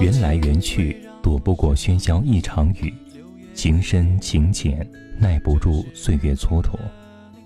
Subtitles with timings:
[0.00, 2.92] 缘来缘去，躲不过喧嚣一场雨。
[3.54, 4.86] 情深情浅，
[5.18, 6.78] 耐不住岁月蹉跎。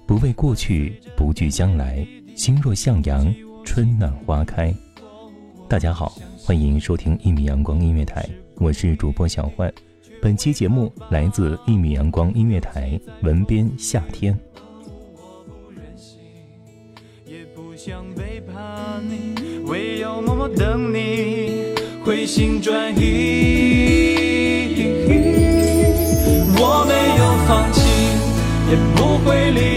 [0.07, 4.73] 不畏过去，不惧将来，心若向阳，春暖花开。
[5.69, 8.25] 大家好，欢迎收听一米阳光音乐台，
[8.57, 9.73] 我是主播小焕。
[10.23, 14.39] 本期节目来自一米阳光音乐台，文编夏天。
[17.27, 19.35] 也不想背叛你，
[19.67, 20.96] 唯有默默等你
[22.27, 23.05] 心转意。
[26.59, 27.81] 我没有放弃，
[28.69, 29.76] 也不会离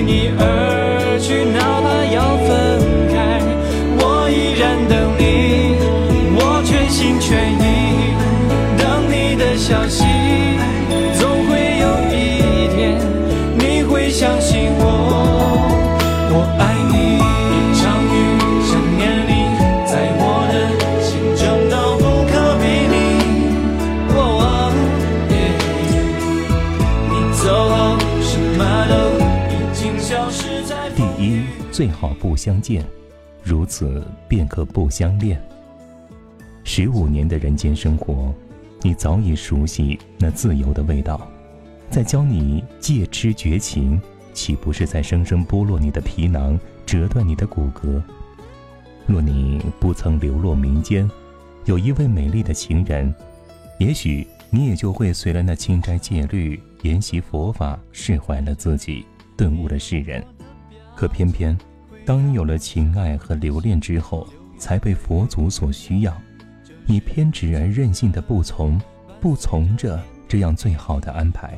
[31.79, 32.85] 最好不相见，
[33.41, 35.41] 如此便可不相恋。
[36.65, 38.35] 十五年的人间生活，
[38.81, 41.25] 你早已熟悉那自由的味道。
[41.89, 43.97] 再教你戒痴绝情，
[44.33, 48.03] 岂不是在生生剥落你的皮囊，折断你的骨骼？
[49.07, 51.09] 若你不曾流落民间，
[51.63, 53.15] 有一位美丽的情人，
[53.77, 59.05] 也许你也就会随了那清斋戒律，研习佛法，释怀了自己，
[59.37, 60.21] 顿悟了世人。
[60.93, 61.57] 可偏偏，
[62.09, 64.27] 当有了情爱和留恋之后，
[64.57, 66.19] 才被佛祖所需要，
[66.87, 68.81] 你偏执而任性的不从，
[69.21, 71.55] 不从着这样最好的安排。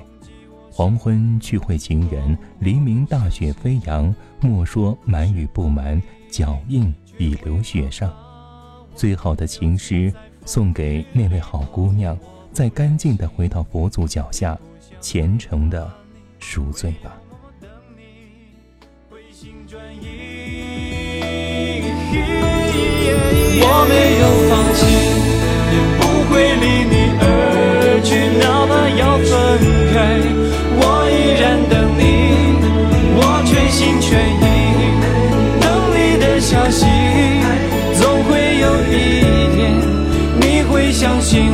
[0.69, 4.13] 黄昏去会情人，黎明大雪飞扬。
[4.41, 8.13] 莫说瞒与不瞒，脚印已留雪上。
[8.93, 10.13] 最好的情诗
[10.43, 12.17] 送给那位好姑娘，
[12.51, 14.59] 再干净的回到佛祖脚下，
[14.99, 15.89] 虔诚的
[16.39, 17.20] 赎罪吧。
[23.81, 24.85] 我没有放弃，
[25.73, 27.25] 也不会离你而
[28.03, 29.33] 去，哪怕要分
[29.91, 30.21] 开，
[30.77, 31.99] 我依然等你，
[33.17, 34.45] 我全心全意
[35.59, 35.65] 等
[35.97, 36.85] 你的消息。
[37.97, 38.29] 总会
[38.59, 38.93] 有一
[39.57, 39.59] 天，
[40.39, 41.50] 你会相信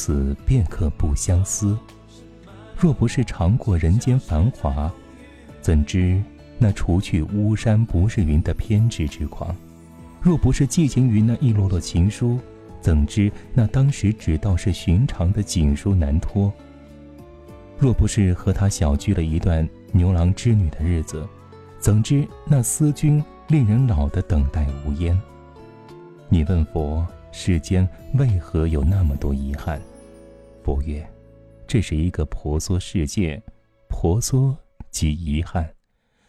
[0.00, 1.76] 此便可不相思。
[2.78, 4.88] 若不是尝过人间繁华，
[5.60, 6.22] 怎知
[6.56, 9.52] 那除去巫山不是云的偏执之狂？
[10.22, 12.38] 若不是寄情于那一摞摞情书，
[12.80, 16.52] 怎知那当时只道是寻常的锦书难托？
[17.76, 21.26] 若不是和他小聚了一段牛郎织女的日子，
[21.80, 25.20] 怎知那思君令人老的等待无烟？
[26.28, 27.04] 你问佛
[27.40, 29.80] 世间为何有那么多遗憾？
[30.64, 31.08] 佛曰：
[31.68, 33.40] 这是一个婆娑世界，
[33.88, 34.58] 婆娑
[34.90, 35.64] 即遗憾。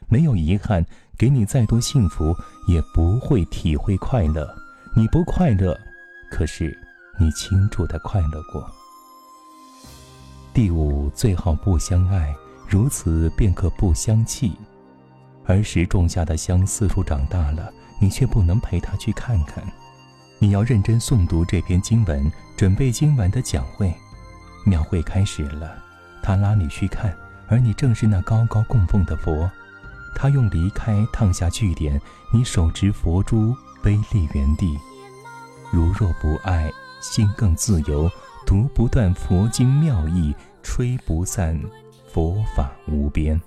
[0.07, 0.85] 没有遗憾，
[1.17, 2.31] 给你再多幸福，
[2.67, 4.47] 也不会体会快乐。
[4.95, 5.75] 你不快乐，
[6.29, 6.77] 可是
[7.19, 8.69] 你清楚的快乐过。
[10.53, 12.35] 第五，最好不相爱，
[12.67, 14.51] 如此便可不相弃。
[15.45, 19.63] 儿时种下的香四树长大了，你却不能陪他去看看。
[20.41, 23.93] 你要认真诵读这篇经文，准备今晚的讲会。
[24.65, 25.77] 庙会开始了，
[26.23, 27.13] 他拉你去看，
[27.49, 29.51] 而你正是那高高供奉的佛。
[30.15, 32.01] 他用离开烫下句点，
[32.33, 33.53] 你手执佛珠，
[33.83, 34.79] 微立原地。
[35.71, 36.71] 如若不爱，
[37.01, 38.09] 心更自由。
[38.45, 40.33] 读不断佛经妙义，
[40.63, 41.61] 吹不散
[42.11, 43.39] 佛法无边。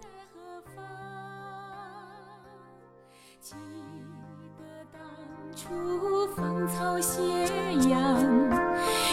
[3.40, 3.54] 记
[4.60, 5.00] 得当
[5.56, 7.20] 初芳草斜
[7.88, 8.18] 阳，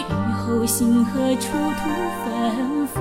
[0.10, 1.90] 雨后星河出土
[2.24, 3.00] 芬芳。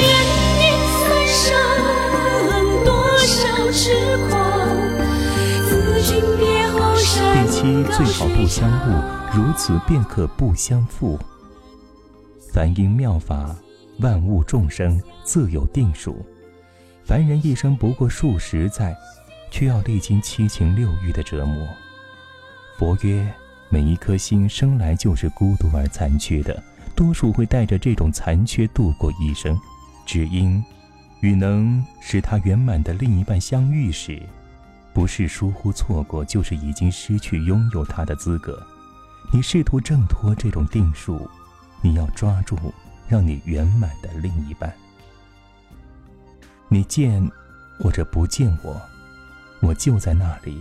[0.00, 0.04] 烟
[0.58, 0.62] 云
[0.98, 1.42] 三生，
[2.84, 3.36] 多少
[3.72, 3.80] 痴
[4.28, 4.32] 狂。
[5.68, 5.70] 自
[6.02, 7.10] 君别后山
[7.44, 8.90] 第七，最好不相误，
[9.34, 11.18] 如此便可不相负。
[12.52, 13.56] 凡因妙法，
[14.00, 16.24] 万物众生自有定数。
[17.12, 18.96] 凡人一生不过数十载，
[19.50, 21.68] 却要历经七情六欲的折磨。
[22.78, 23.30] 佛曰：
[23.68, 26.62] 每一颗心生来就是孤独而残缺的，
[26.96, 29.54] 多数会带着这种残缺度过一生。
[30.06, 30.64] 只因
[31.20, 34.22] 与能使他圆满的另一半相遇时，
[34.94, 38.58] 不是疏忽错过，就是已经失去拥有他的资格。
[39.30, 41.28] 你试图挣脱这种定数，
[41.82, 42.56] 你要抓住
[43.06, 44.72] 让你圆满的另一半。
[46.72, 47.22] 你见
[47.78, 48.80] 或者不见我，
[49.60, 50.58] 我就在那里，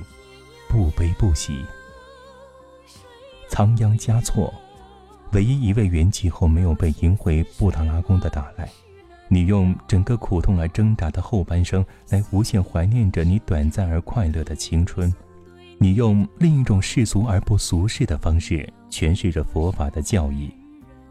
[0.67, 1.63] 不悲不喜。
[3.47, 4.53] 仓央嘉措，
[5.31, 8.69] 唯一一位圆寂后没有被迎回布达拉宫的达赖。
[9.29, 15.13] 你用整个苦痛而挣扎的后半生来无限怀念着你短暂而快乐的青春，
[15.77, 20.51] 你用另一种世俗而不俗世的方式诠释着佛法的教义，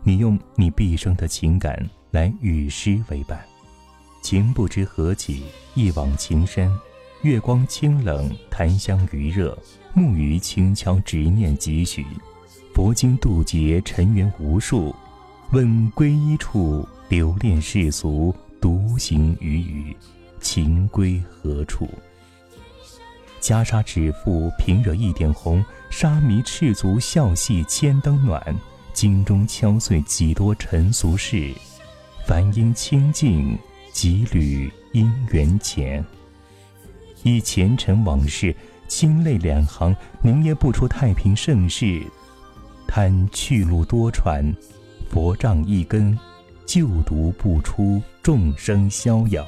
[0.03, 3.43] 你用你毕生的情感来与诗为伴。
[4.23, 5.45] 情不知何起，
[5.75, 6.71] 一往情深。
[7.23, 9.57] 月光清冷，檀香余热，
[9.95, 12.07] 木鱼轻敲，执念几许。
[12.75, 14.95] 佛经渡劫，尘缘无数。
[15.53, 16.87] 问归依处。
[17.09, 19.97] 留恋世俗，独行于雨，
[20.41, 21.91] 情归何处？
[23.41, 28.41] 袈裟指腹，平惹一点红；沙弥赤足，笑戏千灯暖。
[28.93, 31.53] 经中敲碎几多尘俗事，
[32.25, 33.59] 梵音清净，
[33.93, 36.05] 几缕姻缘浅。
[37.23, 38.55] 以前尘往事，
[38.89, 42.03] 清泪两行，凝噎不出太平盛世。
[42.87, 44.55] 贪去路多舛，
[45.11, 46.19] 佛杖一根。
[46.67, 49.45] 就读不出众生逍遥，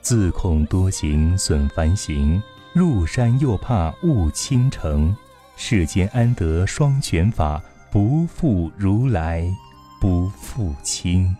[0.00, 5.14] 自恐多行损梵行，入山又怕误倾城。
[5.56, 7.62] 世间安得双全法？
[7.90, 9.54] 不负如来，
[10.00, 11.36] 不负卿。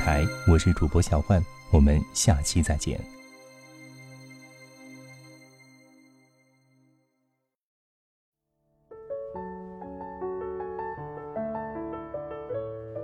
[0.00, 2.98] 台》，我是主播小焕，我们下期再见。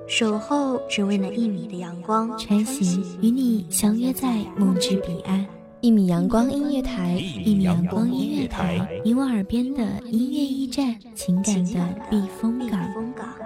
[0.08, 5.46] 守候只为那一米的阳光，穿行与你相约在梦之彼岸。
[5.82, 7.12] 一米阳光音乐台，
[7.44, 13.45] 一米阳光音乐台，你我耳边的音乐驿站，情感的避风港。